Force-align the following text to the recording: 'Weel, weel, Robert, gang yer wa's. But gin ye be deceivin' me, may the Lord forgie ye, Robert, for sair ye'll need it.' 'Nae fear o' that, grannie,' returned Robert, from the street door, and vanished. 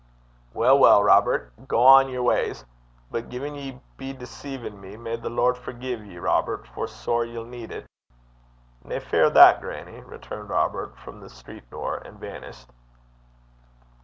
'Weel, 0.55 0.79
weel, 0.79 1.03
Robert, 1.03 1.53
gang 1.67 2.09
yer 2.09 2.23
wa's. 2.23 2.65
But 3.11 3.29
gin 3.29 3.53
ye 3.53 3.79
be 3.97 4.13
deceivin' 4.13 4.81
me, 4.81 4.97
may 4.97 5.15
the 5.17 5.29
Lord 5.29 5.59
forgie 5.59 5.89
ye, 5.93 6.17
Robert, 6.17 6.65
for 6.67 6.87
sair 6.87 7.23
ye'll 7.23 7.45
need 7.45 7.69
it.' 7.71 7.85
'Nae 8.83 8.97
fear 8.97 9.25
o' 9.25 9.29
that, 9.29 9.61
grannie,' 9.61 10.01
returned 10.01 10.49
Robert, 10.49 10.97
from 10.97 11.19
the 11.21 11.29
street 11.29 11.69
door, 11.69 11.97
and 11.97 12.19
vanished. 12.19 12.71